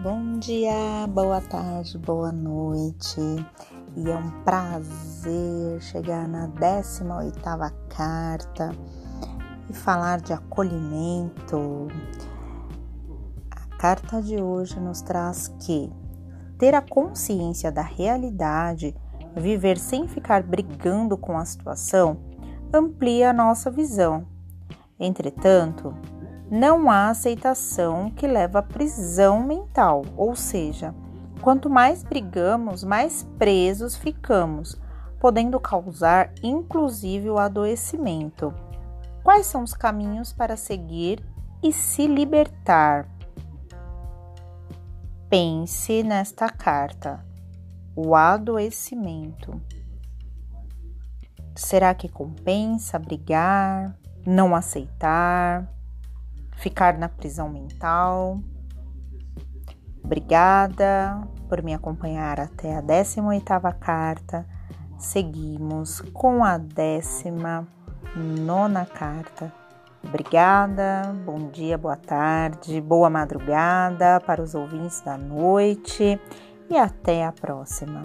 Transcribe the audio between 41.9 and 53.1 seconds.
libertar? Pense nesta carta. O adoecimento. Será que compensa